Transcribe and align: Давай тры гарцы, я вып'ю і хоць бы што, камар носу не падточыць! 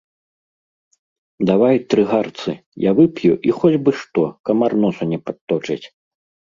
Давай 1.49 1.75
тры 1.95 2.01
гарцы, 2.13 2.51
я 2.89 2.97
вып'ю 3.03 3.33
і 3.51 3.57
хоць 3.61 3.75
бы 3.85 3.91
што, 4.03 4.21
камар 4.49 4.71
носу 4.83 5.03
не 5.15 5.25
падточыць! 5.29 5.83